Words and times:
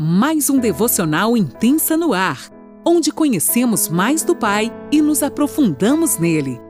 mais 0.00 0.48
um 0.48 0.60
devocional 0.60 1.36
intensa 1.36 1.96
no 1.96 2.12
ar, 2.12 2.52
onde 2.86 3.10
conhecemos 3.10 3.88
mais 3.88 4.22
do 4.22 4.36
Pai 4.36 4.70
e 4.92 5.02
nos 5.02 5.24
aprofundamos 5.24 6.18
nele. 6.18 6.60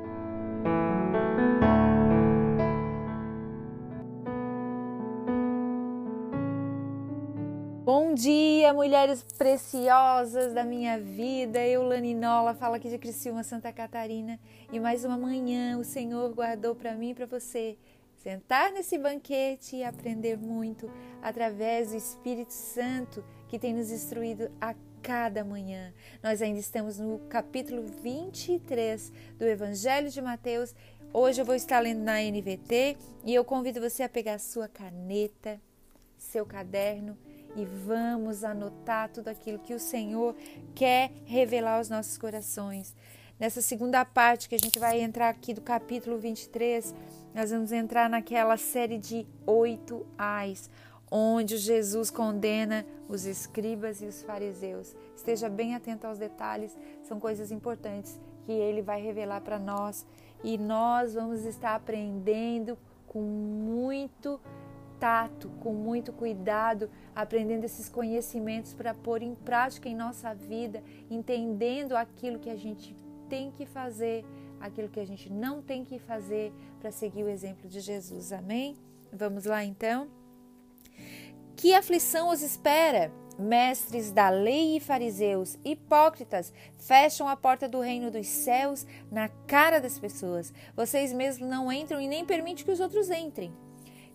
Bom 7.84 8.14
dia, 8.14 8.72
mulheres 8.72 9.22
preciosas 9.36 10.54
da 10.54 10.64
minha 10.64 10.98
vida. 10.98 11.58
Eu, 11.60 11.82
Laninola, 11.82 12.54
falo 12.54 12.76
aqui 12.76 12.88
de 12.88 12.96
Criciúma, 12.96 13.42
Santa 13.42 13.70
Catarina. 13.70 14.40
E 14.72 14.80
mais 14.80 15.04
uma 15.04 15.18
manhã 15.18 15.78
o 15.78 15.84
Senhor 15.84 16.32
guardou 16.32 16.74
para 16.74 16.94
mim 16.94 17.10
e 17.10 17.14
para 17.14 17.26
você 17.26 17.76
sentar 18.28 18.70
nesse 18.72 18.98
banquete 18.98 19.76
e 19.76 19.82
aprender 19.82 20.36
muito 20.36 20.90
através 21.22 21.92
do 21.92 21.96
Espírito 21.96 22.52
Santo 22.52 23.24
que 23.48 23.58
tem 23.58 23.72
nos 23.72 23.90
instruído 23.90 24.50
a 24.60 24.74
cada 25.02 25.42
manhã. 25.42 25.94
Nós 26.22 26.42
ainda 26.42 26.60
estamos 26.60 26.98
no 26.98 27.20
capítulo 27.30 27.82
23 28.02 29.10
do 29.38 29.46
Evangelho 29.46 30.10
de 30.10 30.20
Mateus. 30.20 30.74
Hoje 31.10 31.40
eu 31.40 31.44
vou 31.46 31.54
estar 31.54 31.80
lendo 31.80 32.02
na 32.02 32.20
NVT 32.20 32.98
e 33.24 33.34
eu 33.34 33.42
convido 33.46 33.80
você 33.80 34.02
a 34.02 34.08
pegar 34.10 34.38
sua 34.38 34.68
caneta, 34.68 35.58
seu 36.18 36.44
caderno 36.44 37.16
e 37.56 37.64
vamos 37.64 38.44
anotar 38.44 39.08
tudo 39.08 39.28
aquilo 39.28 39.58
que 39.58 39.72
o 39.72 39.80
Senhor 39.80 40.36
quer 40.74 41.12
revelar 41.24 41.78
aos 41.78 41.88
nossos 41.88 42.18
corações. 42.18 42.94
Nessa 43.40 43.62
segunda 43.62 44.04
parte 44.04 44.48
que 44.48 44.54
a 44.56 44.58
gente 44.58 44.80
vai 44.80 45.00
entrar 45.00 45.28
aqui 45.28 45.54
do 45.54 45.60
capítulo 45.60 46.18
23, 46.18 46.92
nós 47.34 47.50
vamos 47.50 47.72
entrar 47.72 48.08
naquela 48.08 48.56
série 48.56 48.98
de 48.98 49.26
oito 49.46 50.06
ais, 50.16 50.70
onde 51.10 51.56
Jesus 51.56 52.10
condena 52.10 52.84
os 53.08 53.24
escribas 53.24 54.02
e 54.02 54.06
os 54.06 54.22
fariseus. 54.22 54.94
Esteja 55.16 55.48
bem 55.48 55.74
atento 55.74 56.06
aos 56.06 56.18
detalhes, 56.18 56.76
são 57.02 57.18
coisas 57.18 57.50
importantes 57.50 58.18
que 58.44 58.52
ele 58.52 58.82
vai 58.82 59.00
revelar 59.00 59.40
para 59.40 59.58
nós 59.58 60.06
e 60.42 60.56
nós 60.56 61.14
vamos 61.14 61.44
estar 61.44 61.74
aprendendo 61.74 62.78
com 63.06 63.20
muito 63.20 64.40
tato, 64.98 65.48
com 65.60 65.72
muito 65.72 66.12
cuidado, 66.12 66.90
aprendendo 67.14 67.64
esses 67.64 67.88
conhecimentos 67.88 68.74
para 68.74 68.92
pôr 68.92 69.22
em 69.22 69.34
prática 69.34 69.88
em 69.88 69.94
nossa 69.94 70.34
vida, 70.34 70.82
entendendo 71.10 71.96
aquilo 71.96 72.38
que 72.38 72.50
a 72.50 72.56
gente 72.56 72.94
tem 73.28 73.50
que 73.50 73.66
fazer, 73.66 74.24
aquilo 74.60 74.88
que 74.88 75.00
a 75.00 75.06
gente 75.06 75.30
não 75.30 75.62
tem 75.62 75.84
que 75.84 75.98
fazer 75.98 76.52
para 76.80 76.90
seguir 76.90 77.24
o 77.24 77.28
exemplo 77.28 77.68
de 77.68 77.80
Jesus. 77.80 78.32
Amém? 78.32 78.76
Vamos 79.12 79.44
lá 79.44 79.64
então? 79.64 80.08
Que 81.56 81.74
aflição 81.74 82.30
os 82.30 82.42
espera? 82.42 83.10
Mestres 83.38 84.10
da 84.10 84.28
lei 84.30 84.76
e 84.76 84.80
fariseus, 84.80 85.56
hipócritas, 85.64 86.52
fecham 86.76 87.28
a 87.28 87.36
porta 87.36 87.68
do 87.68 87.80
reino 87.80 88.10
dos 88.10 88.26
céus 88.26 88.84
na 89.12 89.28
cara 89.28 89.80
das 89.80 89.98
pessoas. 89.98 90.52
Vocês 90.74 91.12
mesmos 91.12 91.48
não 91.48 91.70
entram 91.70 92.00
e 92.00 92.08
nem 92.08 92.24
permitem 92.24 92.64
que 92.64 92.70
os 92.72 92.80
outros 92.80 93.10
entrem. 93.10 93.52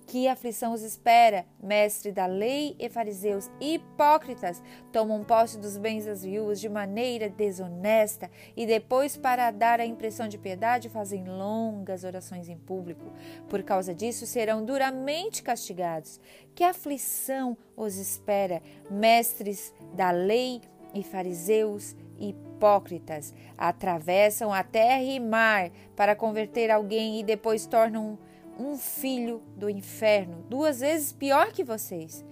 Que 0.06 0.28
aflição 0.28 0.74
os 0.74 0.84
espera, 0.84 1.46
mestre 1.62 2.12
da 2.12 2.26
lei 2.26 2.76
e 2.78 2.90
fariseus 2.90 3.50
hipócritas, 3.60 4.62
tomam 4.92 5.24
posse 5.24 5.58
dos 5.58 5.78
bens 5.78 6.06
das 6.06 6.24
viúvas 6.24 6.60
de 6.60 6.70
maneira 6.70 7.30
desonesta 7.30 8.30
e 8.56 8.66
depois, 8.66 9.18
para 9.18 9.50
dar 9.50 9.80
a 9.80 9.86
impressão 9.86 10.28
de 10.28 10.38
piedade, 10.38 10.90
fazem 10.90 11.26
longas 11.26 12.04
orações 12.04 12.48
em 12.50 12.58
público. 12.58 13.12
Por 13.50 13.64
causa 13.64 13.94
disso, 13.94 14.28
serão 14.28 14.64
duramente 14.64 15.42
castigados. 15.42 16.20
Que 16.54 16.64
aflição 16.64 17.58
os 17.76 17.98
espera, 17.98 18.62
mestres 18.92 19.74
da 19.96 20.12
lei 20.12 20.62
e 20.94 21.02
fariseus 21.02 21.96
hipócritas, 22.20 23.34
atravessam 23.58 24.54
a 24.54 24.64
terra 24.64 25.02
e 25.02 25.20
mar 25.20 25.72
para 25.96 26.16
converter 26.16 26.70
alguém 26.70 27.20
e 27.20 27.24
depois 27.24 27.66
tornam 27.66 28.20
um 28.60 28.78
filho 28.78 29.42
do 29.56 29.70
inferno, 29.70 30.46
duas 30.50 30.80
vezes 30.80 31.12
pior 31.12 31.52
que 31.52 31.64
vocês. 31.64 32.24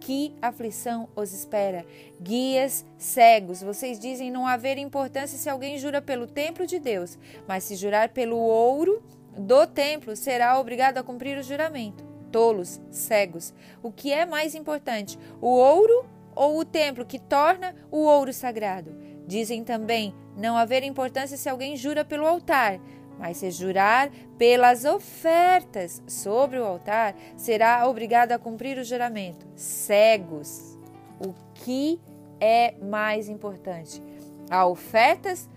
Que 0.00 0.36
aflição 0.40 1.08
os 1.16 1.32
espera. 1.32 1.84
Guias 2.20 2.86
cegos, 2.96 3.62
vocês 3.62 3.98
dizem 3.98 4.30
não 4.30 4.46
haver 4.46 4.78
importância 4.78 5.38
se 5.38 5.48
alguém 5.48 5.78
jura 5.78 6.00
pelo 6.00 6.26
templo 6.26 6.66
de 6.66 6.78
Deus, 6.78 7.18
mas 7.48 7.64
se 7.64 7.74
jurar 7.74 8.10
pelo 8.10 8.36
ouro 8.36 9.02
do 9.36 9.66
templo, 9.66 10.14
será 10.14 10.58
obrigado 10.58 10.98
a 10.98 11.02
cumprir 11.02 11.38
o 11.38 11.42
juramento. 11.42 12.04
Tolos, 12.30 12.80
cegos. 12.90 13.54
O 13.82 13.90
que 13.90 14.12
é 14.12 14.24
mais 14.24 14.54
importante, 14.54 15.18
o 15.40 15.48
ouro 15.48 16.06
ou 16.34 16.58
o 16.58 16.64
templo 16.64 17.04
que 17.04 17.18
torna 17.18 17.74
o 17.90 18.00
ouro 18.00 18.32
sagrado? 18.32 18.94
Dizem 19.26 19.64
também 19.64 20.14
não 20.36 20.56
haver 20.56 20.84
importância 20.84 21.36
se 21.36 21.48
alguém 21.48 21.76
jura 21.76 22.04
pelo 22.04 22.26
altar, 22.26 22.78
mas 23.18 23.38
se 23.38 23.50
jurar 23.50 24.10
pelas 24.36 24.84
ofertas 24.84 26.02
sobre 26.06 26.58
o 26.58 26.64
altar, 26.64 27.14
será 27.36 27.88
obrigado 27.88 28.32
a 28.32 28.38
cumprir 28.38 28.78
o 28.78 28.84
juramento. 28.84 29.46
Cegos. 29.54 30.78
O 31.18 31.32
que 31.54 32.00
é 32.40 32.74
mais 32.82 33.28
importante? 33.28 34.02
A 34.50 34.66
ofertas, 34.66 35.48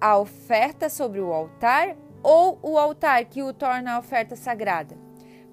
a 0.00 0.18
oferta 0.18 0.88
sobre 0.88 1.20
o 1.20 1.32
altar 1.32 1.96
ou 2.22 2.58
o 2.62 2.76
altar 2.76 3.24
que 3.26 3.42
o 3.42 3.52
torna 3.52 3.94
a 3.94 3.98
oferta 3.98 4.34
sagrada? 4.34 4.96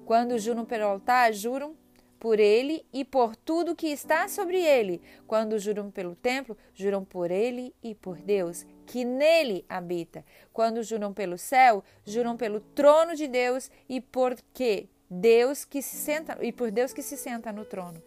Quando 0.04 0.38
juram 0.38 0.64
pelo 0.64 0.86
altar, 0.86 1.32
juram 1.32 1.76
por 2.18 2.38
ele 2.38 2.86
e 2.92 3.04
por 3.04 3.34
tudo 3.34 3.74
que 3.74 3.88
está 3.88 4.28
sobre 4.28 4.60
ele. 4.60 5.00
Quando 5.26 5.58
juram 5.58 5.90
pelo 5.90 6.14
templo, 6.14 6.56
juram 6.74 7.04
por 7.04 7.30
ele 7.30 7.74
e 7.82 7.94
por 7.94 8.16
Deus 8.16 8.66
que 8.86 9.04
nele 9.04 9.64
habita. 9.68 10.24
Quando 10.52 10.82
juram 10.82 11.12
pelo 11.12 11.38
céu, 11.38 11.82
juram 12.04 12.36
pelo 12.36 12.60
trono 12.60 13.14
de 13.14 13.26
Deus 13.26 13.70
e 13.88 14.00
porque 14.00 14.88
Deus 15.10 15.64
que 15.64 15.82
se 15.82 15.96
senta 15.96 16.38
e 16.40 16.52
por 16.52 16.70
Deus 16.70 16.92
que 16.92 17.02
se 17.02 17.16
senta 17.16 17.52
no 17.52 17.64
trono. 17.64 18.02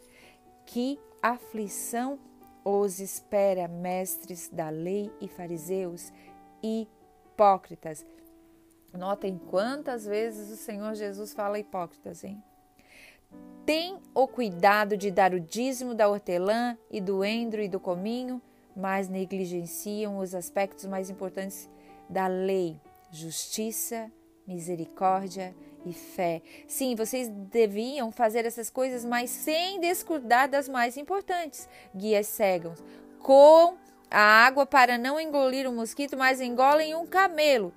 Que 0.66 1.00
aflição 1.22 2.20
os 2.64 3.00
espera, 3.00 3.68
mestres 3.68 4.50
da 4.50 4.70
lei 4.70 5.12
e 5.22 5.28
fariseus 5.28 6.12
hipócritas. 6.64 8.06
Notem 8.92 9.38
quantas 9.38 10.06
vezes 10.06 10.52
o 10.52 10.56
Senhor 10.56 10.96
Jesus 10.96 11.34
fala 11.34 11.60
hipócritas, 11.60 12.24
hein? 12.24 12.42
Tem 13.66 14.00
o 14.14 14.28
cuidado 14.28 14.96
de 14.96 15.12
dar 15.12 15.34
o 15.34 15.40
dízimo 15.40 15.94
da 15.94 16.08
hortelã 16.08 16.78
e 16.90 17.02
do 17.02 17.24
endro 17.24 17.62
e 17.62 17.68
do 17.68 17.80
cominho, 17.80 18.42
mas 18.76 19.08
negligenciam 19.08 20.18
os 20.18 20.36
aspectos 20.36 20.86
mais 20.86 21.10
importantes 21.10 21.70
da 22.10 22.28
lei: 22.28 22.80
justiça, 23.12 24.12
misericórdia 24.48 25.56
e 25.86 25.94
fé. 25.94 26.42
Sim, 26.68 26.96
vocês 26.96 27.30
deviam 27.30 28.12
fazer 28.12 28.46
essas 28.46 28.70
coisas, 28.70 29.06
mas 29.06 29.30
sem 29.30 29.80
descuidar 29.80 30.50
das 30.50 30.68
mais 30.68 30.98
importantes. 30.98 31.70
Guias 31.96 32.28
cegos, 32.28 32.84
com 33.20 33.78
a 34.10 34.20
água 34.20 34.66
para 34.66 34.98
não 34.98 35.20
engolir 35.20 35.68
o 35.68 35.72
um 35.72 35.76
mosquito, 35.76 36.18
mas 36.18 36.42
engolem 36.42 36.96
um 36.96 37.06
camelo. 37.06 37.74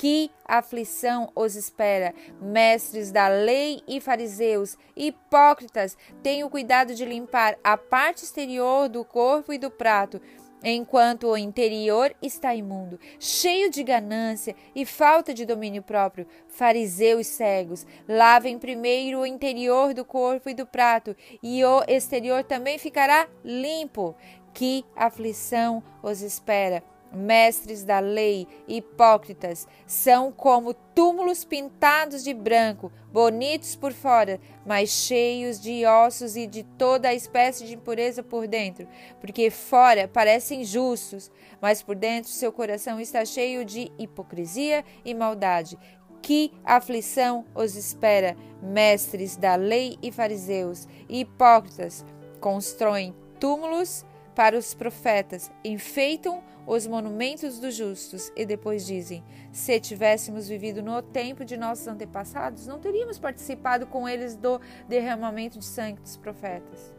Que 0.00 0.30
aflição 0.46 1.30
os 1.36 1.54
espera, 1.54 2.14
mestres 2.40 3.12
da 3.12 3.28
lei 3.28 3.82
e 3.86 4.00
fariseus, 4.00 4.78
hipócritas, 4.96 5.94
tenham 6.22 6.48
cuidado 6.48 6.94
de 6.94 7.04
limpar 7.04 7.58
a 7.62 7.76
parte 7.76 8.24
exterior 8.24 8.88
do 8.88 9.04
corpo 9.04 9.52
e 9.52 9.58
do 9.58 9.70
prato, 9.70 10.18
enquanto 10.64 11.26
o 11.26 11.36
interior 11.36 12.16
está 12.22 12.54
imundo, 12.54 12.98
cheio 13.18 13.70
de 13.70 13.82
ganância 13.82 14.56
e 14.74 14.86
falta 14.86 15.34
de 15.34 15.44
domínio 15.44 15.82
próprio. 15.82 16.26
Fariseus 16.48 17.26
cegos, 17.26 17.86
lavem 18.08 18.58
primeiro 18.58 19.18
o 19.18 19.26
interior 19.26 19.92
do 19.92 20.02
corpo 20.02 20.48
e 20.48 20.54
do 20.54 20.64
prato, 20.64 21.14
e 21.42 21.62
o 21.62 21.84
exterior 21.86 22.42
também 22.42 22.78
ficará 22.78 23.28
limpo. 23.44 24.16
Que 24.54 24.82
aflição 24.96 25.82
os 26.02 26.22
espera! 26.22 26.89
Mestres 27.12 27.84
da 27.84 27.98
lei, 27.98 28.46
hipócritas, 28.68 29.66
são 29.86 30.30
como 30.30 30.72
túmulos 30.72 31.44
pintados 31.44 32.22
de 32.22 32.32
branco, 32.32 32.92
bonitos 33.12 33.74
por 33.74 33.92
fora, 33.92 34.40
mas 34.64 34.90
cheios 34.90 35.60
de 35.60 35.84
ossos 35.84 36.36
e 36.36 36.46
de 36.46 36.62
toda 36.62 37.08
a 37.08 37.14
espécie 37.14 37.66
de 37.66 37.74
impureza 37.74 38.22
por 38.22 38.46
dentro, 38.46 38.86
porque 39.20 39.50
fora 39.50 40.06
parecem 40.06 40.64
justos, 40.64 41.30
mas 41.60 41.82
por 41.82 41.96
dentro 41.96 42.30
seu 42.30 42.52
coração 42.52 43.00
está 43.00 43.24
cheio 43.24 43.64
de 43.64 43.90
hipocrisia 43.98 44.84
e 45.04 45.14
maldade. 45.14 45.78
Que 46.22 46.52
aflição 46.64 47.46
os 47.54 47.76
espera, 47.76 48.36
mestres 48.62 49.36
da 49.36 49.54
lei 49.54 49.96
e 50.02 50.12
fariseus, 50.12 50.86
hipócritas, 51.08 52.04
constroem 52.40 53.14
túmulos 53.38 54.04
para 54.34 54.56
os 54.56 54.74
profetas, 54.74 55.50
enfeitam 55.64 56.42
os 56.66 56.86
monumentos 56.86 57.58
dos 57.58 57.74
justos 57.74 58.30
e 58.36 58.44
depois 58.44 58.86
dizem: 58.86 59.24
se 59.52 59.78
tivéssemos 59.80 60.48
vivido 60.48 60.82
no 60.82 61.00
tempo 61.02 61.44
de 61.44 61.56
nossos 61.56 61.86
antepassados, 61.86 62.66
não 62.66 62.78
teríamos 62.78 63.18
participado 63.18 63.86
com 63.86 64.08
eles 64.08 64.36
do 64.36 64.60
derramamento 64.88 65.58
de 65.58 65.64
sangue 65.64 66.00
dos 66.00 66.16
profetas. 66.16 66.94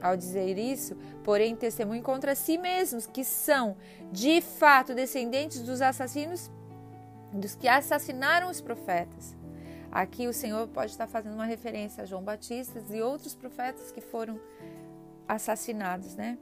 Ao 0.00 0.16
dizer 0.16 0.58
isso, 0.58 0.94
porém, 1.24 1.56
testemunho 1.56 2.02
contra 2.02 2.34
si 2.34 2.58
mesmos, 2.58 3.06
que 3.06 3.24
são, 3.24 3.76
de 4.12 4.40
fato, 4.40 4.94
descendentes 4.94 5.62
dos 5.62 5.80
assassinos, 5.80 6.50
dos 7.32 7.54
que 7.54 7.66
assassinaram 7.66 8.50
os 8.50 8.60
profetas. 8.60 9.34
Aqui 9.90 10.26
o 10.26 10.32
Senhor 10.32 10.68
pode 10.68 10.90
estar 10.90 11.06
fazendo 11.06 11.34
uma 11.34 11.46
referência 11.46 12.02
a 12.02 12.06
João 12.06 12.22
Batista 12.22 12.82
e 12.90 13.00
outros 13.00 13.34
profetas 13.34 13.90
que 13.90 14.00
foram 14.00 14.38
assassinados, 15.28 16.14
né? 16.14 16.38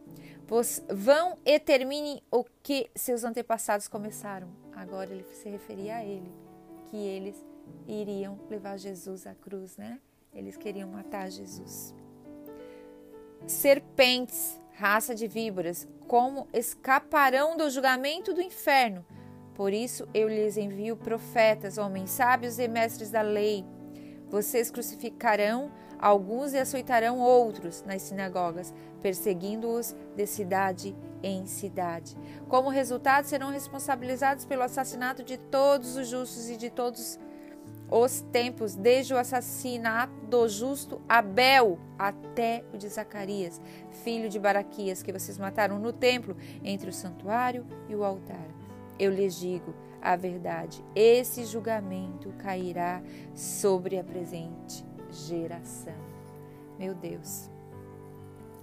Vão 0.88 1.38
e 1.44 1.58
terminem 1.58 2.22
o 2.30 2.44
que 2.62 2.90
seus 2.94 3.24
antepassados 3.24 3.88
começaram. 3.88 4.48
Agora 4.72 5.10
ele 5.10 5.24
se 5.32 5.48
referia 5.48 5.96
a 5.96 6.04
ele, 6.04 6.32
que 6.86 6.96
eles 6.96 7.36
iriam 7.88 8.38
levar 8.50 8.76
Jesus 8.78 9.26
à 9.26 9.34
cruz, 9.34 9.76
né? 9.76 10.00
Eles 10.32 10.56
queriam 10.56 10.88
matar 10.88 11.30
Jesus. 11.30 11.94
Serpentes, 13.46 14.60
raça 14.72 15.14
de 15.14 15.26
víboras, 15.26 15.88
como 16.06 16.48
escaparão 16.52 17.56
do 17.56 17.70
julgamento 17.70 18.34
do 18.34 18.42
inferno? 18.42 19.04
Por 19.54 19.72
isso 19.72 20.08
eu 20.12 20.28
lhes 20.28 20.56
envio 20.56 20.96
profetas, 20.96 21.78
homens 21.78 22.10
sábios 22.10 22.58
e 22.58 22.66
mestres 22.66 23.10
da 23.10 23.22
lei. 23.22 23.64
Vocês 24.28 24.70
crucificarão 24.70 25.70
alguns 26.04 26.52
e 26.52 26.58
açoitarão 26.58 27.18
outros 27.18 27.82
nas 27.82 28.02
sinagogas, 28.02 28.74
perseguindo-os 29.00 29.96
de 30.14 30.26
cidade 30.26 30.94
em 31.22 31.46
cidade. 31.46 32.14
Como 32.46 32.68
resultado, 32.68 33.24
serão 33.24 33.48
responsabilizados 33.48 34.44
pelo 34.44 34.62
assassinato 34.62 35.22
de 35.22 35.38
todos 35.38 35.96
os 35.96 36.06
justos 36.06 36.50
e 36.50 36.58
de 36.58 36.68
todos 36.68 37.18
os 37.90 38.20
tempos, 38.20 38.74
desde 38.74 39.14
o 39.14 39.16
assassinato 39.16 40.12
do 40.26 40.46
justo 40.46 41.00
Abel 41.08 41.78
até 41.98 42.62
o 42.74 42.76
de 42.76 42.88
Zacarias, 42.90 43.58
filho 44.04 44.28
de 44.28 44.38
Baraquias, 44.38 45.02
que 45.02 45.12
vocês 45.12 45.38
mataram 45.38 45.78
no 45.78 45.90
templo, 45.90 46.36
entre 46.62 46.90
o 46.90 46.92
santuário 46.92 47.66
e 47.88 47.96
o 47.96 48.04
altar. 48.04 48.46
Eu 48.98 49.10
lhes 49.10 49.36
digo 49.36 49.74
a 50.02 50.16
verdade: 50.16 50.84
esse 50.94 51.46
julgamento 51.46 52.28
cairá 52.36 53.02
sobre 53.34 53.98
a 53.98 54.04
presente 54.04 54.84
geração. 55.14 55.96
Meu 56.78 56.94
Deus, 56.94 57.48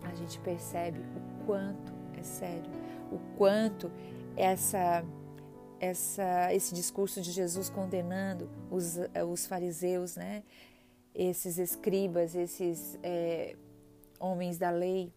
a 0.03 0.13
gente 0.13 0.39
percebe 0.39 0.99
o 0.99 1.45
quanto 1.45 1.93
é 2.19 2.23
sério, 2.23 2.69
o 3.11 3.17
quanto 3.37 3.91
essa 4.35 5.03
essa, 5.79 6.53
esse 6.53 6.75
discurso 6.75 7.19
de 7.21 7.31
Jesus 7.31 7.67
condenando 7.67 8.47
os, 8.69 8.99
os 9.27 9.47
fariseus, 9.47 10.15
né? 10.15 10.43
esses 11.13 11.57
escribas, 11.57 12.35
esses 12.35 12.97
é, 13.03 13.55
homens 14.19 14.57
da 14.57 14.69
lei. 14.69 15.11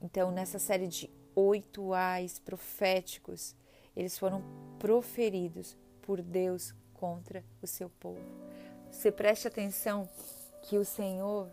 Então, 0.00 0.30
nessa 0.30 0.58
série 0.58 0.88
de 0.88 1.10
oito 1.34 1.92
ais 1.94 2.38
proféticos, 2.38 3.54
eles 3.96 4.18
foram 4.18 4.42
proferidos 4.78 5.76
por 6.02 6.20
Deus 6.20 6.74
contra 6.92 7.44
o 7.62 7.66
seu 7.66 7.88
povo. 7.88 8.20
Você 8.94 9.10
preste 9.10 9.46
atenção 9.48 10.08
que 10.62 10.78
o 10.78 10.84
Senhor, 10.84 11.50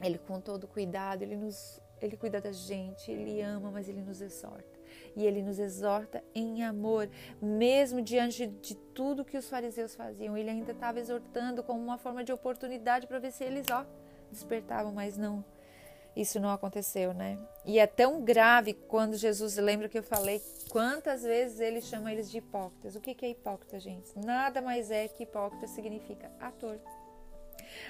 ele 0.00 0.18
com 0.18 0.40
todo 0.40 0.68
cuidado, 0.68 1.22
ele 1.22 1.36
nos 1.36 1.80
ele 2.00 2.18
cuida 2.18 2.38
da 2.38 2.52
gente, 2.52 3.10
ele 3.10 3.40
ama, 3.40 3.70
mas 3.70 3.88
ele 3.88 4.02
nos 4.02 4.20
exorta 4.20 4.78
e 5.16 5.24
ele 5.24 5.42
nos 5.42 5.58
exorta 5.58 6.22
em 6.34 6.62
amor, 6.62 7.08
mesmo 7.40 8.02
diante 8.02 8.46
de 8.46 8.74
tudo 8.74 9.24
que 9.24 9.38
os 9.38 9.48
fariseus 9.48 9.94
faziam. 9.94 10.36
Ele 10.36 10.50
ainda 10.50 10.72
estava 10.72 11.00
exortando 11.00 11.62
como 11.62 11.82
uma 11.82 11.96
forma 11.96 12.22
de 12.22 12.30
oportunidade 12.30 13.06
para 13.06 13.18
ver 13.18 13.32
se 13.32 13.42
eles, 13.42 13.66
ó, 13.70 13.86
despertavam, 14.30 14.92
mas 14.92 15.16
não. 15.16 15.42
Isso 16.16 16.38
não 16.38 16.50
aconteceu, 16.50 17.12
né? 17.12 17.38
E 17.64 17.78
é 17.78 17.86
tão 17.86 18.22
grave 18.22 18.72
quando 18.72 19.16
Jesus 19.16 19.56
lembra 19.56 19.88
que 19.88 19.98
eu 19.98 20.02
falei 20.02 20.40
quantas 20.70 21.22
vezes 21.22 21.58
ele 21.60 21.80
chama 21.80 22.12
eles 22.12 22.30
de 22.30 22.38
hipócritas. 22.38 22.94
O 22.94 23.00
que 23.00 23.16
é 23.24 23.30
hipócrita, 23.30 23.80
gente? 23.80 24.16
Nada 24.18 24.62
mais 24.62 24.90
é 24.90 25.08
que 25.08 25.24
hipócrita 25.24 25.66
significa 25.66 26.30
ator 26.40 26.78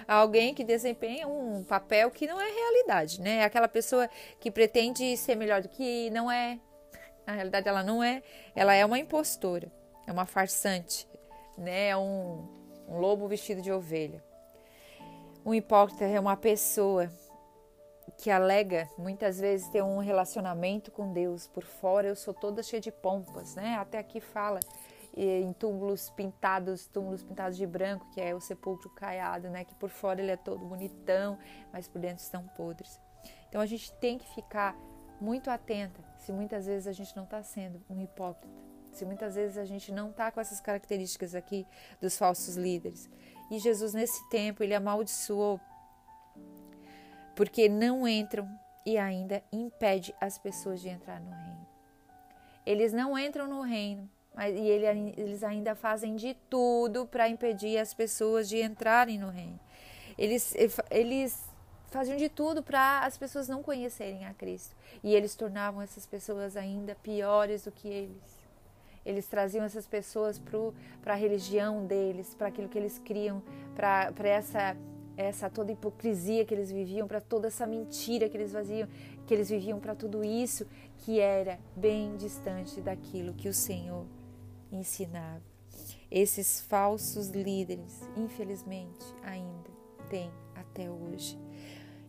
alguém 0.06 0.54
que 0.54 0.64
desempenha 0.64 1.26
um 1.26 1.64
papel 1.64 2.10
que 2.10 2.26
não 2.26 2.40
é 2.40 2.50
realidade, 2.50 3.20
né? 3.20 3.44
Aquela 3.44 3.68
pessoa 3.68 4.08
que 4.40 4.50
pretende 4.50 5.16
ser 5.16 5.34
melhor 5.34 5.62
do 5.62 5.68
que 5.68 6.10
não 6.10 6.30
é, 6.30 6.58
na 7.26 7.34
realidade, 7.34 7.68
ela 7.68 7.82
não 7.82 8.02
é. 8.02 8.22
Ela 8.54 8.74
é 8.74 8.84
uma 8.84 8.98
impostora, 8.98 9.70
é 10.06 10.12
uma 10.12 10.26
farsante, 10.26 11.08
né? 11.56 11.88
É 11.88 11.96
um, 11.96 12.46
um 12.88 12.98
lobo 12.98 13.26
vestido 13.28 13.60
de 13.60 13.72
ovelha. 13.72 14.22
Um 15.44 15.54
hipócrita 15.54 16.04
é 16.04 16.18
uma 16.18 16.36
pessoa 16.36 17.10
que 18.16 18.30
alega 18.30 18.88
muitas 18.96 19.38
vezes 19.38 19.68
ter 19.68 19.82
um 19.82 19.98
relacionamento 19.98 20.90
com 20.90 21.12
Deus. 21.12 21.46
Por 21.46 21.64
fora 21.64 22.06
eu 22.06 22.16
sou 22.16 22.32
toda 22.32 22.62
cheia 22.62 22.80
de 22.80 22.92
pompas, 22.92 23.54
né? 23.54 23.76
Até 23.76 23.98
aqui 23.98 24.20
fala 24.20 24.60
em 25.16 25.52
túmulos 25.52 26.10
pintados, 26.10 26.86
túmulos 26.88 27.22
pintados 27.22 27.56
de 27.56 27.66
branco, 27.66 28.06
que 28.12 28.20
é 28.20 28.34
o 28.34 28.40
sepulcro 28.40 28.90
caiado, 28.90 29.48
né? 29.48 29.64
Que 29.64 29.74
por 29.74 29.90
fora 29.90 30.20
ele 30.20 30.32
é 30.32 30.36
todo 30.36 30.64
bonitão, 30.64 31.38
mas 31.72 31.86
por 31.86 32.00
dentro 32.00 32.22
estão 32.22 32.46
podres. 32.48 32.98
Então 33.48 33.60
a 33.60 33.66
gente 33.66 33.92
tem 33.94 34.18
que 34.18 34.26
ficar 34.34 34.76
muito 35.20 35.50
atenta 35.50 36.02
se 36.18 36.32
muitas 36.32 36.66
vezes 36.66 36.86
a 36.86 36.92
gente 36.92 37.14
não 37.16 37.24
está 37.24 37.42
sendo 37.42 37.80
um 37.88 38.00
hipócrita, 38.00 38.48
se 38.92 39.04
muitas 39.04 39.36
vezes 39.36 39.56
a 39.56 39.64
gente 39.64 39.92
não 39.92 40.10
está 40.10 40.30
com 40.30 40.40
essas 40.40 40.60
características 40.60 41.34
aqui 41.34 41.66
dos 42.00 42.18
falsos 42.18 42.56
líderes. 42.56 43.08
E 43.50 43.58
Jesus, 43.58 43.94
nesse 43.94 44.28
tempo, 44.28 44.62
ele 44.62 44.74
amaldiçoou 44.74 45.60
porque 47.34 47.68
não 47.68 48.06
entram 48.06 48.48
e 48.86 48.98
ainda 48.98 49.42
impede 49.52 50.14
as 50.20 50.38
pessoas 50.38 50.80
de 50.80 50.88
entrar 50.88 51.20
no 51.20 51.30
reino. 51.30 51.66
Eles 52.66 52.92
não 52.92 53.18
entram 53.18 53.46
no 53.46 53.62
reino, 53.62 54.08
mas 54.34 54.54
e 54.54 54.60
ele, 54.60 55.14
eles 55.16 55.42
ainda 55.42 55.74
fazem 55.74 56.16
de 56.16 56.34
tudo 56.48 57.06
para 57.06 57.28
impedir 57.28 57.78
as 57.78 57.94
pessoas 57.94 58.48
de 58.48 58.60
entrarem 58.60 59.18
no 59.18 59.28
reino. 59.28 59.60
Eles, 60.16 60.54
eles 60.90 61.42
faziam 61.90 62.16
de 62.16 62.28
tudo 62.28 62.62
para 62.62 63.00
as 63.00 63.16
pessoas 63.16 63.48
não 63.48 63.62
conhecerem 63.62 64.26
a 64.26 64.34
Cristo. 64.34 64.74
E 65.02 65.14
eles 65.14 65.34
tornavam 65.34 65.80
essas 65.82 66.06
pessoas 66.06 66.56
ainda 66.56 66.94
piores 66.96 67.64
do 67.64 67.72
que 67.72 67.88
eles. 67.88 68.44
Eles 69.04 69.28
traziam 69.28 69.64
essas 69.64 69.86
pessoas 69.86 70.40
para 71.02 71.12
a 71.12 71.16
religião 71.16 71.86
deles, 71.86 72.34
para 72.34 72.48
aquilo 72.48 72.68
que 72.68 72.78
eles 72.78 72.98
criam, 72.98 73.42
para 73.76 74.28
essa 74.28 74.76
essa 75.16 75.48
toda 75.48 75.72
hipocrisia 75.72 76.44
que 76.44 76.54
eles 76.54 76.70
viviam, 76.70 77.06
para 77.06 77.20
toda 77.20 77.48
essa 77.48 77.66
mentira 77.66 78.28
que 78.28 78.36
eles 78.36 78.52
faziam, 78.52 78.88
que 79.26 79.34
eles 79.34 79.48
viviam 79.48 79.78
para 79.78 79.94
tudo 79.94 80.24
isso 80.24 80.66
que 80.98 81.20
era 81.20 81.58
bem 81.76 82.16
distante 82.16 82.80
daquilo 82.80 83.34
que 83.34 83.48
o 83.48 83.54
Senhor 83.54 84.06
ensinava. 84.70 85.42
Esses 86.10 86.60
falsos 86.60 87.28
líderes, 87.28 88.08
infelizmente, 88.16 89.04
ainda 89.22 89.70
têm 90.08 90.30
até 90.54 90.90
hoje 90.90 91.38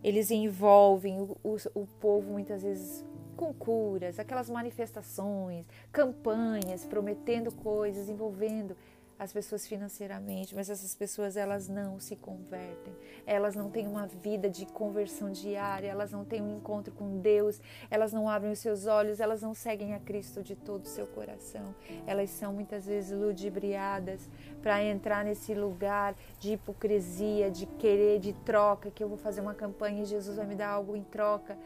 eles 0.06 0.30
envolvem 0.30 1.20
o, 1.20 1.36
o, 1.44 1.58
o 1.74 1.88
povo 2.00 2.32
muitas 2.32 2.62
vezes 2.62 3.04
com 3.36 3.52
curas, 3.52 4.20
aquelas 4.20 4.48
manifestações, 4.48 5.66
campanhas, 5.92 6.86
prometendo 6.86 7.52
coisas, 7.52 8.08
envolvendo 8.08 8.78
as 9.18 9.32
pessoas 9.32 9.66
financeiramente, 9.66 10.54
mas 10.54 10.70
essas 10.70 10.94
pessoas 10.94 11.38
elas 11.38 11.70
não 11.70 12.00
se 12.00 12.16
convertem, 12.16 12.94
elas 13.26 13.56
não 13.56 13.70
têm 13.70 13.88
uma 13.88 14.08
vida 14.08 14.50
de 14.50 14.66
conversão 14.66 15.32
diária, 15.32 15.88
elas 15.88 16.12
não 16.12 16.26
têm 16.26 16.42
um 16.42 16.58
encontro 16.58 16.94
com 16.94 17.20
Deus, 17.20 17.62
elas 17.90 18.12
não 18.12 18.28
abrem 18.28 18.52
os 18.52 18.60
seus 18.60 18.86
olhos, 18.88 19.22
elas 19.22 19.42
não 19.42 19.54
seguem 19.54 19.94
a 19.94 20.00
Cristo 20.00 20.44
de 20.44 20.56
todo 20.56 20.84
o 20.84 20.88
seu 20.88 21.08
coração, 21.08 21.74
elas 22.06 22.30
são 22.30 22.54
muitas 22.54 22.86
vezes 22.86 23.18
ludibriadas 23.18 24.30
para 24.62 24.84
entrar 24.84 25.24
nesse 25.24 25.54
lugar 25.54 26.14
de 26.40 26.54
hipocrisia, 26.54 27.50
de 27.50 27.66
querer, 27.66 28.20
de 28.20 28.34
troca, 28.34 28.92
que 28.92 29.04
eu 29.04 29.08
vou 29.08 29.18
fazer 29.18 29.40
uma 29.40 29.54
campanha 29.54 30.04
e 30.04 30.06
Jesus 30.06 30.36
vai 30.36 30.46
me 30.46 30.56
dar 30.56 30.70
algo 30.70 30.96
em 30.96 31.04
troca. 31.04 31.58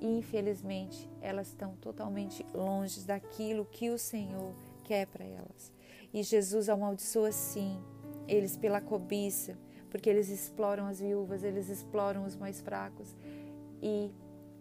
E, 0.00 0.18
infelizmente, 0.18 1.08
elas 1.22 1.48
estão 1.48 1.74
totalmente 1.76 2.44
longe 2.52 3.00
daquilo 3.06 3.64
que 3.64 3.90
o 3.90 3.98
Senhor 3.98 4.52
quer 4.84 5.06
para 5.06 5.24
elas. 5.24 5.73
E 6.14 6.22
Jesus 6.22 6.68
amaldiçoa 6.68 7.32
sim 7.32 7.76
eles 8.28 8.56
pela 8.56 8.80
cobiça, 8.80 9.58
porque 9.90 10.08
eles 10.08 10.28
exploram 10.28 10.86
as 10.86 11.00
viúvas, 11.00 11.42
eles 11.42 11.68
exploram 11.68 12.24
os 12.24 12.36
mais 12.36 12.60
fracos 12.60 13.16
e 13.82 14.12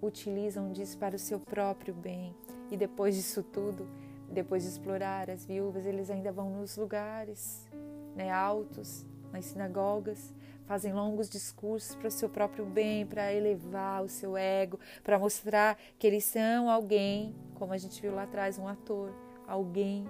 utilizam 0.02 0.72
disso 0.72 0.98
para 0.98 1.16
o 1.16 1.20
seu 1.20 1.40
próprio 1.40 1.94
bem. 1.94 2.36
E 2.72 2.76
depois 2.76 3.16
disso 3.16 3.44
tudo, 3.44 3.88
depois 4.32 4.64
de 4.64 4.70
explorar 4.70 5.30
as 5.30 5.46
viúvas, 5.46 5.86
eles 5.86 6.10
ainda 6.10 6.32
vão 6.32 6.50
nos 6.50 6.76
lugares 6.76 7.68
né, 8.16 8.32
altos, 8.32 9.06
nas 9.32 9.46
sinagogas, 9.46 10.34
fazem 10.66 10.92
longos 10.92 11.30
discursos 11.30 11.96
para 11.96 12.08
o 12.08 12.12
seu 12.12 12.30
próprio 12.30 12.66
bem, 12.66 13.06
para 13.06 13.32
elevar 13.32 14.04
o 14.04 14.10
seu 14.10 14.36
ego, 14.36 14.80
para 15.04 15.20
mostrar 15.20 15.78
que 16.00 16.08
eles 16.08 16.24
são 16.24 16.68
alguém, 16.68 17.36
como 17.54 17.74
a 17.74 17.78
gente 17.78 18.02
viu 18.02 18.14
lá 18.14 18.24
atrás, 18.24 18.58
um 18.58 18.68
ator, 18.68 19.14
alguém 19.48 20.08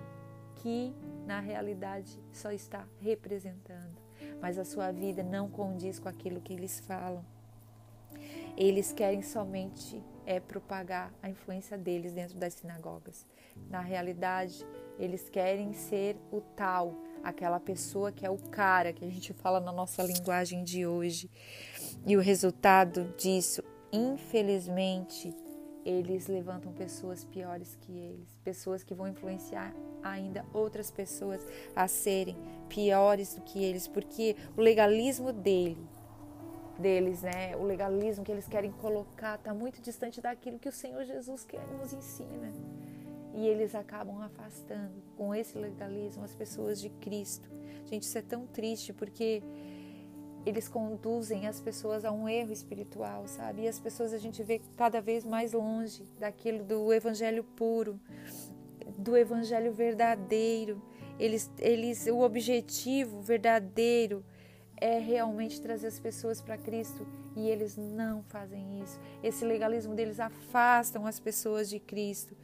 que 0.55 0.93
na 1.25 1.39
realidade 1.39 2.19
só 2.31 2.51
está 2.51 2.87
representando, 2.99 3.97
mas 4.41 4.57
a 4.57 4.65
sua 4.65 4.91
vida 4.91 5.23
não 5.23 5.49
condiz 5.49 5.99
com 5.99 6.09
aquilo 6.09 6.41
que 6.41 6.53
eles 6.53 6.79
falam. 6.81 7.25
Eles 8.55 8.93
querem 8.93 9.21
somente 9.21 10.01
é 10.25 10.39
propagar 10.39 11.13
a 11.21 11.29
influência 11.29 11.77
deles 11.77 12.13
dentro 12.13 12.37
das 12.37 12.53
sinagogas. 12.53 13.25
Na 13.69 13.81
realidade, 13.81 14.65
eles 14.97 15.29
querem 15.29 15.73
ser 15.73 16.15
o 16.31 16.39
tal, 16.39 16.95
aquela 17.23 17.59
pessoa 17.59 18.11
que 18.11 18.25
é 18.25 18.29
o 18.29 18.37
cara 18.37 18.93
que 18.93 19.03
a 19.03 19.09
gente 19.09 19.33
fala 19.33 19.59
na 19.59 19.71
nossa 19.71 20.03
linguagem 20.03 20.63
de 20.63 20.85
hoje. 20.85 21.29
E 22.05 22.15
o 22.15 22.21
resultado 22.21 23.13
disso, 23.17 23.63
infelizmente, 23.91 25.35
eles 25.85 26.27
levantam 26.27 26.71
pessoas 26.71 27.23
piores 27.25 27.77
que 27.81 27.91
eles, 27.91 28.37
pessoas 28.43 28.83
que 28.83 28.93
vão 28.93 29.07
influenciar 29.07 29.73
ainda 30.01 30.45
outras 30.53 30.91
pessoas 30.91 31.45
a 31.75 31.87
serem 31.87 32.37
piores 32.69 33.35
do 33.35 33.41
que 33.41 33.63
eles, 33.63 33.87
porque 33.87 34.35
o 34.55 34.61
legalismo 34.61 35.31
dele, 35.31 35.77
deles, 36.77 37.21
né, 37.21 37.55
o 37.55 37.63
legalismo 37.63 38.23
que 38.23 38.31
eles 38.31 38.47
querem 38.47 38.71
colocar 38.71 39.35
está 39.35 39.53
muito 39.53 39.81
distante 39.81 40.21
daquilo 40.21 40.59
que 40.59 40.69
o 40.69 40.71
Senhor 40.71 41.03
Jesus 41.05 41.45
quer 41.45 41.65
nos 41.67 41.93
ensina. 41.93 42.51
E 43.35 43.47
eles 43.47 43.73
acabam 43.73 44.21
afastando 44.21 44.93
com 45.17 45.33
esse 45.33 45.57
legalismo 45.57 46.23
as 46.23 46.35
pessoas 46.35 46.79
de 46.79 46.89
Cristo. 46.89 47.49
Gente, 47.85 48.03
isso 48.03 48.17
é 48.17 48.21
tão 48.21 48.45
triste 48.45 48.93
porque 48.93 49.41
eles 50.45 50.67
conduzem 50.67 51.47
as 51.47 51.59
pessoas 51.59 52.03
a 52.03 52.11
um 52.11 52.27
erro 52.27 52.51
espiritual, 52.51 53.27
sabe? 53.27 53.63
E 53.63 53.67
as 53.67 53.79
pessoas 53.79 54.13
a 54.13 54.17
gente 54.17 54.43
vê 54.43 54.61
cada 54.75 55.01
vez 55.01 55.23
mais 55.23 55.53
longe 55.53 56.03
daquilo 56.19 56.63
do 56.63 56.91
evangelho 56.93 57.43
puro, 57.43 57.99
do 58.97 59.15
evangelho 59.15 59.71
verdadeiro. 59.71 60.81
Eles, 61.19 61.49
eles, 61.59 62.07
o 62.07 62.19
objetivo 62.19 63.21
verdadeiro 63.21 64.23
é 64.77 64.97
realmente 64.97 65.61
trazer 65.61 65.87
as 65.87 65.99
pessoas 65.99 66.41
para 66.41 66.57
Cristo 66.57 67.07
e 67.35 67.47
eles 67.47 67.77
não 67.77 68.21
fazem 68.23 68.81
isso. 68.81 68.99
Esse 69.21 69.45
legalismo 69.45 69.95
deles 69.95 70.19
afastam 70.19 71.05
as 71.05 71.19
pessoas 71.19 71.69
de 71.69 71.79
Cristo. 71.79 72.35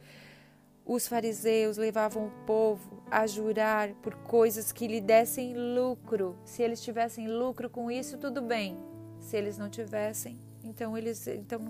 Os 0.92 1.06
fariseus 1.06 1.76
levavam 1.76 2.26
o 2.26 2.44
povo 2.44 3.00
a 3.08 3.24
jurar 3.24 3.94
por 4.02 4.12
coisas 4.12 4.72
que 4.72 4.88
lhe 4.88 5.00
dessem 5.00 5.54
lucro. 5.76 6.36
Se 6.44 6.64
eles 6.64 6.82
tivessem 6.82 7.28
lucro 7.28 7.70
com 7.70 7.88
isso, 7.92 8.18
tudo 8.18 8.42
bem. 8.42 8.76
Se 9.20 9.36
eles 9.36 9.56
não 9.56 9.70
tivessem, 9.70 10.36
então 10.64 10.98
eles 10.98 11.28
então 11.28 11.60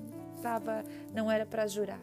tava, 0.41 0.83
não 1.13 1.31
era 1.31 1.45
para 1.45 1.67
jurar. 1.67 2.01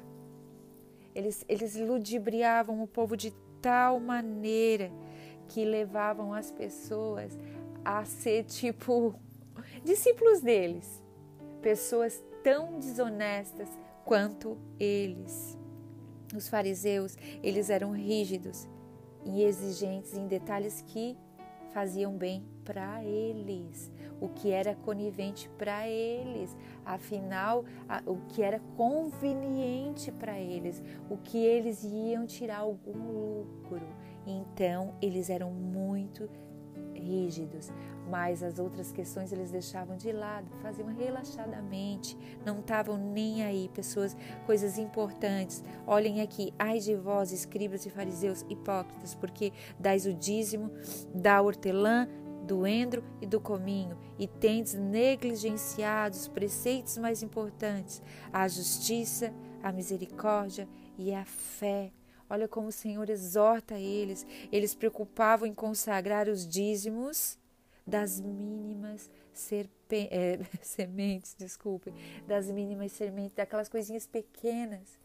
Eles, 1.15 1.43
eles 1.49 1.75
ludibriavam 1.75 2.83
o 2.83 2.87
povo 2.87 3.17
de 3.17 3.33
tal 3.63 3.99
maneira 3.99 4.91
que 5.47 5.65
levavam 5.65 6.35
as 6.35 6.51
pessoas 6.51 7.35
a 7.83 8.05
ser 8.05 8.43
tipo 8.43 9.15
discípulos 9.83 10.39
deles, 10.39 11.01
pessoas 11.63 12.23
tão 12.43 12.77
desonestas 12.77 13.67
quanto 14.05 14.55
eles. 14.79 15.57
Os 16.35 16.49
fariseus, 16.49 17.17
eles 17.41 17.69
eram 17.69 17.91
rígidos 17.91 18.67
e 19.25 19.43
exigentes 19.43 20.13
em 20.13 20.27
detalhes 20.27 20.81
que 20.87 21.17
faziam 21.73 22.17
bem 22.17 22.43
para 22.63 23.03
eles, 23.03 23.91
o 24.19 24.27
que 24.29 24.51
era 24.51 24.75
conivente 24.75 25.49
para 25.57 25.87
eles, 25.87 26.55
afinal, 26.85 27.63
o 28.05 28.17
que 28.29 28.41
era 28.41 28.59
conveniente 28.75 30.11
para 30.11 30.39
eles, 30.39 30.81
o 31.09 31.17
que 31.17 31.37
eles 31.37 31.83
iam 31.83 32.25
tirar 32.25 32.59
algum 32.59 33.11
lucro. 33.11 33.87
Então, 34.25 34.95
eles 35.01 35.29
eram 35.29 35.51
muito 35.51 36.29
rígidos, 36.93 37.71
mas 38.09 38.41
as 38.41 38.59
outras 38.59 38.91
questões 38.91 39.31
eles 39.31 39.51
deixavam 39.51 39.97
de 39.97 40.11
lado, 40.11 40.47
faziam 40.61 40.87
relaxadamente, 40.87 42.17
não 42.45 42.59
estavam 42.59 42.97
nem 42.97 43.43
aí. 43.43 43.69
Pessoas, 43.73 44.15
coisas 44.45 44.77
importantes. 44.77 45.63
Olhem 45.85 46.21
aqui, 46.21 46.53
ai 46.57 46.79
de 46.79 46.95
vós, 46.95 47.31
escribas 47.31 47.85
e 47.85 47.89
fariseus 47.89 48.45
hipócritas, 48.49 49.13
porque 49.13 49.51
dais 49.79 50.05
o 50.05 50.13
dízimo 50.13 50.71
da 51.13 51.41
hortelã, 51.41 52.07
do 52.45 52.65
endro 52.65 53.03
e 53.21 53.27
do 53.27 53.41
cominho, 53.41 53.97
e 54.17 54.25
tendes 54.25 54.73
negligenciado 54.73 56.15
os 56.15 56.29
preceitos 56.29 56.97
mais 56.97 57.21
importantes, 57.21 58.01
a 58.31 58.47
justiça, 58.47 59.33
a 59.61 59.71
misericórdia 59.71 60.67
e 60.97 61.13
a 61.13 61.25
fé. 61.25 61.91
Olha 62.29 62.47
como 62.47 62.67
o 62.67 62.71
Senhor 62.71 63.09
exorta 63.09 63.75
eles. 63.75 64.25
Eles 64.51 64.75
preocupavam 64.75 65.47
em 65.47 65.53
consagrar 65.53 66.27
os 66.27 66.45
dízimos 66.47 67.37
das 67.87 68.19
mínimas 68.19 69.09
é, 70.11 70.39
sementes, 70.61 71.33
desculpem, 71.37 71.93
das 72.27 72.51
mínimas 72.51 72.91
sementes, 72.91 73.35
daquelas 73.35 73.69
coisinhas 73.69 74.05
pequenas, 74.05 74.99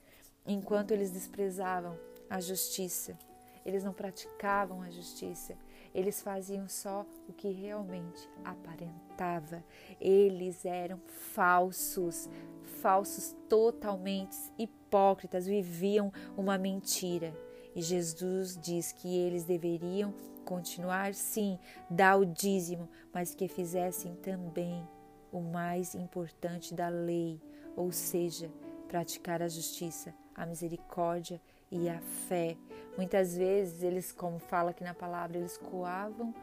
enquanto 0.45 0.91
eles 0.91 1.13
desprezavam 1.13 1.97
a 2.29 2.41
justiça. 2.41 3.17
Eles 3.65 3.85
não 3.85 3.93
praticavam 3.93 4.83
a 4.83 4.91
justiça, 4.91 5.57
eles 5.95 6.21
faziam 6.21 6.69
só 6.69 7.07
o 7.29 7.33
que 7.33 7.49
realmente 7.53 8.29
aparentava. 8.45 9.63
Eles 10.01 10.65
eram 10.65 10.99
falsos, 11.07 12.29
falsos 12.81 13.37
totalmente, 13.49 14.37
hipócritas, 14.59 15.47
viviam 15.47 16.13
uma 16.37 16.59
mentira. 16.59 17.33
E 17.75 17.81
Jesus 17.81 18.59
diz 18.61 18.91
que 18.91 19.17
eles 19.17 19.45
deveriam 19.45 20.13
continuar, 20.45 21.15
sim, 21.15 21.59
dar 21.89 22.17
o 22.17 22.27
dízimo, 22.27 22.89
mas 23.13 23.35
que 23.35 23.49
fizessem 23.49 24.15
também 24.17 24.87
o 25.33 25.41
mais 25.41 25.95
importante 25.95 26.75
da 26.75 26.89
lei, 26.89 27.41
ou 27.77 27.91
seja, 27.91 28.51
praticar 28.87 29.43
a 29.43 29.49
justiça, 29.49 30.15
a 30.35 30.45
misericórdia 30.45 31.41
e 31.71 31.89
a 31.89 31.99
fé. 32.01 32.57
Muitas 32.97 33.35
vezes 33.37 33.83
eles, 33.83 34.13
como 34.13 34.39
fala 34.39 34.71
aqui 34.71 34.85
na 34.85 34.93
palavra, 34.93 35.39
eles 35.39 35.57
coavam 35.57 36.35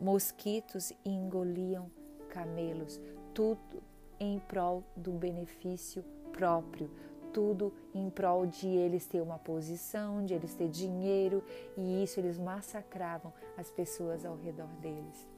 mosquitos 0.00 0.92
e 1.04 1.10
engoliam 1.10 1.90
camelos, 2.28 3.00
tudo 3.34 3.82
em 4.20 4.38
prol 4.38 4.84
do 4.96 5.12
benefício 5.12 6.04
próprio, 6.32 6.90
tudo 7.36 7.70
em 7.92 8.08
prol 8.08 8.46
de 8.46 8.66
eles 8.66 9.04
ter 9.04 9.20
uma 9.20 9.38
posição, 9.38 10.24
de 10.24 10.32
eles 10.32 10.54
ter 10.54 10.70
dinheiro, 10.70 11.44
e 11.76 12.02
isso 12.02 12.18
eles 12.18 12.38
massacravam 12.38 13.30
as 13.58 13.70
pessoas 13.70 14.24
ao 14.24 14.36
redor 14.36 14.70
deles. 14.80 15.28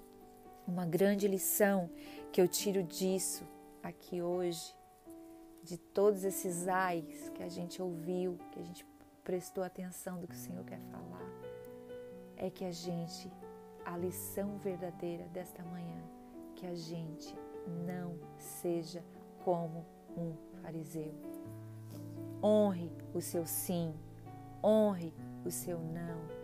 Uma 0.64 0.86
grande 0.86 1.26
lição 1.26 1.90
que 2.30 2.40
eu 2.40 2.46
tiro 2.46 2.84
disso 2.84 3.42
aqui 3.82 4.22
hoje, 4.22 4.72
de 5.64 5.76
todos 5.76 6.22
esses 6.22 6.68
ais 6.68 7.30
que 7.30 7.42
a 7.42 7.48
gente 7.48 7.82
ouviu, 7.82 8.38
que 8.52 8.60
a 8.60 8.62
gente 8.62 8.86
prestou 9.24 9.64
atenção 9.64 10.20
do 10.20 10.28
que 10.28 10.36
o 10.36 10.38
Senhor 10.38 10.64
quer 10.64 10.80
falar, 10.92 11.28
é 12.36 12.48
que 12.48 12.64
a 12.64 12.70
gente, 12.70 13.28
a 13.84 13.96
lição 13.96 14.56
verdadeira 14.58 15.24
desta 15.32 15.64
manhã, 15.64 16.00
que 16.54 16.64
a 16.64 16.76
gente 16.76 17.34
não 17.84 18.16
seja 18.38 19.04
como 19.44 19.84
um 20.16 20.32
fariseu 20.62 21.37
Honre 22.42 22.90
o 23.14 23.20
seu 23.20 23.46
sim, 23.46 23.92
honre 24.62 25.12
o 25.44 25.50
seu 25.50 25.78
não. 25.78 26.38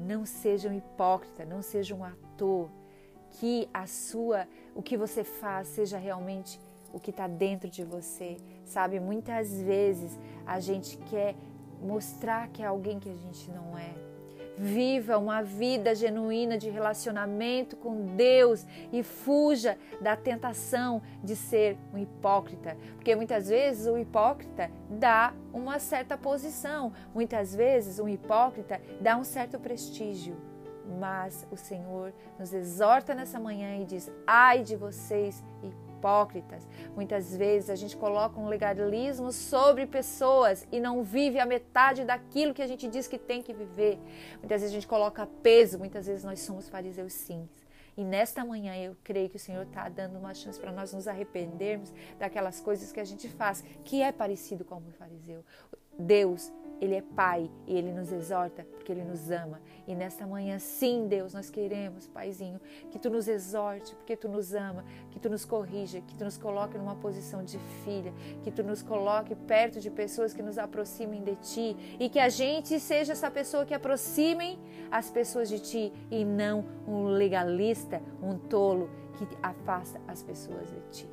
Não 0.00 0.24
seja 0.24 0.68
um 0.68 0.72
hipócrita, 0.72 1.44
não 1.44 1.60
seja 1.60 1.94
um 1.94 2.04
ator. 2.04 2.70
Que 3.32 3.68
a 3.74 3.86
sua, 3.86 4.48
o 4.74 4.82
que 4.82 4.96
você 4.96 5.22
faz 5.22 5.68
seja 5.68 5.98
realmente 5.98 6.58
o 6.92 6.98
que 6.98 7.10
está 7.10 7.26
dentro 7.26 7.68
de 7.68 7.84
você, 7.84 8.38
sabe? 8.64 8.98
Muitas 8.98 9.60
vezes 9.60 10.18
a 10.46 10.58
gente 10.60 10.96
quer 11.10 11.34
mostrar 11.82 12.48
que 12.48 12.62
é 12.62 12.66
alguém 12.66 12.98
que 12.98 13.10
a 13.10 13.16
gente 13.16 13.50
não 13.50 13.76
é. 13.76 14.07
Viva 14.58 15.16
uma 15.18 15.42
vida 15.42 15.94
genuína 15.94 16.58
de 16.58 16.68
relacionamento 16.68 17.76
com 17.76 18.16
Deus 18.16 18.66
e 18.92 19.02
fuja 19.02 19.78
da 20.00 20.16
tentação 20.16 21.00
de 21.22 21.36
ser 21.36 21.78
um 21.94 21.98
hipócrita, 21.98 22.76
porque 22.94 23.14
muitas 23.14 23.48
vezes 23.48 23.86
o 23.86 23.96
hipócrita 23.96 24.70
dá 24.90 25.32
uma 25.52 25.78
certa 25.78 26.18
posição, 26.18 26.92
muitas 27.14 27.54
vezes 27.54 27.98
um 27.98 28.08
hipócrita 28.08 28.80
dá 29.00 29.16
um 29.16 29.24
certo 29.24 29.58
prestígio. 29.58 30.36
Mas 30.98 31.46
o 31.50 31.56
Senhor 31.56 32.14
nos 32.38 32.52
exorta 32.52 33.14
nessa 33.14 33.38
manhã 33.38 33.76
e 33.76 33.84
diz: 33.84 34.10
ai 34.26 34.62
de 34.62 34.74
vocês, 34.74 35.44
hipócritas 35.62 35.87
hipócritas. 35.98 36.66
Muitas 36.94 37.36
vezes 37.36 37.68
a 37.68 37.76
gente 37.76 37.96
coloca 37.96 38.40
um 38.40 38.48
legalismo 38.48 39.32
sobre 39.32 39.86
pessoas 39.86 40.66
e 40.70 40.80
não 40.80 41.02
vive 41.02 41.38
a 41.38 41.46
metade 41.46 42.04
daquilo 42.04 42.54
que 42.54 42.62
a 42.62 42.66
gente 42.66 42.88
diz 42.88 43.06
que 43.08 43.18
tem 43.18 43.42
que 43.42 43.52
viver. 43.52 43.98
Muitas 44.38 44.60
vezes 44.60 44.70
a 44.70 44.74
gente 44.74 44.86
coloca 44.86 45.26
peso, 45.42 45.78
muitas 45.78 46.06
vezes 46.06 46.24
nós 46.24 46.40
somos 46.40 46.68
fariseus 46.68 47.12
sim. 47.12 47.48
E 47.96 48.04
nesta 48.04 48.44
manhã 48.44 48.76
eu 48.76 48.96
creio 49.02 49.28
que 49.28 49.36
o 49.36 49.40
Senhor 49.40 49.64
está 49.64 49.88
dando 49.88 50.18
uma 50.18 50.32
chance 50.32 50.58
para 50.58 50.70
nós 50.70 50.92
nos 50.92 51.08
arrependermos 51.08 51.92
daquelas 52.16 52.60
coisas 52.60 52.92
que 52.92 53.00
a 53.00 53.04
gente 53.04 53.28
faz, 53.28 53.64
que 53.84 54.00
é 54.00 54.12
parecido 54.12 54.64
com 54.64 54.76
o 54.76 54.92
fariseu. 54.92 55.44
Deus 55.98 56.52
Ele 56.80 56.94
é 56.94 57.02
Pai 57.02 57.50
e 57.66 57.76
Ele 57.76 57.92
nos 57.92 58.12
exorta 58.12 58.64
porque 58.72 58.92
Ele 58.92 59.04
nos 59.04 59.30
ama. 59.30 59.60
E 59.86 59.94
nesta 59.94 60.26
manhã, 60.26 60.58
sim, 60.58 61.06
Deus, 61.08 61.34
nós 61.34 61.50
queremos, 61.50 62.06
Paizinho, 62.06 62.60
que 62.90 62.98
Tu 62.98 63.10
nos 63.10 63.26
exorte 63.28 63.94
porque 63.96 64.16
Tu 64.16 64.28
nos 64.28 64.54
ama, 64.54 64.84
que 65.10 65.18
Tu 65.18 65.28
nos 65.28 65.44
corrija, 65.44 66.00
que 66.00 66.14
Tu 66.14 66.24
nos 66.24 66.36
coloque 66.38 66.78
numa 66.78 66.94
posição 66.94 67.42
de 67.42 67.58
filha, 67.84 68.12
que 68.42 68.50
Tu 68.50 68.62
nos 68.62 68.82
coloque 68.82 69.34
perto 69.34 69.80
de 69.80 69.90
pessoas 69.90 70.32
que 70.32 70.42
nos 70.42 70.58
aproximem 70.58 71.22
de 71.22 71.36
Ti 71.36 71.76
e 71.98 72.08
que 72.08 72.18
a 72.18 72.28
gente 72.28 72.78
seja 72.78 73.12
essa 73.12 73.30
pessoa 73.30 73.66
que 73.66 73.74
aproximem 73.74 74.58
as 74.90 75.10
pessoas 75.10 75.48
de 75.48 75.58
Ti 75.58 75.92
e 76.10 76.24
não 76.24 76.64
um 76.86 77.06
legalista, 77.08 78.00
um 78.22 78.38
tolo 78.38 78.90
que 79.16 79.26
afasta 79.42 80.00
as 80.06 80.22
pessoas 80.22 80.68
de 80.70 80.80
Ti. 80.90 81.08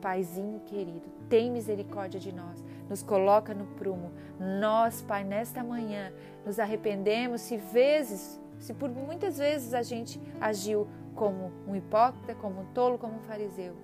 Paizinho 0.00 0.60
querido, 0.66 1.08
tem 1.28 1.50
misericórdia 1.50 2.18
de 2.18 2.32
nós, 2.32 2.62
nos 2.92 3.02
coloca 3.02 3.54
no 3.54 3.64
prumo. 3.64 4.12
Nós, 4.38 5.00
Pai, 5.00 5.24
nesta 5.24 5.64
manhã, 5.64 6.12
nos 6.44 6.58
arrependemos 6.58 7.40
se 7.40 7.56
vezes, 7.56 8.38
se 8.58 8.74
por 8.74 8.90
muitas 8.90 9.38
vezes 9.38 9.72
a 9.72 9.80
gente 9.82 10.20
agiu 10.38 10.86
como 11.14 11.50
um 11.66 11.74
hipócrita, 11.74 12.34
como 12.34 12.60
um 12.60 12.66
tolo, 12.74 12.98
como 12.98 13.14
um 13.14 13.22
fariseu. 13.22 13.74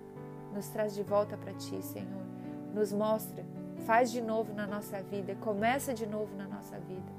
Nos 0.55 0.69
traz 0.69 0.95
de 0.95 1.03
volta 1.03 1.39
para 1.39 1.55
Ti, 1.55 1.83
Senhor. 1.83 2.27
Nos 2.75 2.93
mostra, 2.93 3.47
faz 3.87 4.11
de 4.11 4.21
novo 4.21 4.53
na 4.53 4.67
nossa 4.67 5.01
vida, 5.01 5.35
começa 5.37 5.95
de 5.95 6.07
novo 6.07 6.37
na 6.37 6.47
nossa 6.47 6.79
vida. 6.79 7.11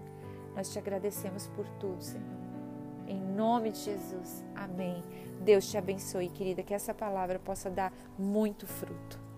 Nós 0.56 0.72
te 0.72 0.78
agradecemos 0.78 1.48
por 1.48 1.68
tudo, 1.80 2.04
Senhor. 2.04 2.40
Em 3.08 3.20
nome 3.20 3.72
de 3.72 3.80
Jesus. 3.80 4.46
Amém. 4.56 5.04
Deus 5.42 5.68
te 5.72 5.76
abençoe, 5.76 6.30
querida, 6.30 6.62
que 6.62 6.76
essa 6.76 6.94
palavra 6.94 7.40
possa 7.40 7.68
dar 7.68 7.92
muito 8.16 8.68
fruto. 8.68 9.29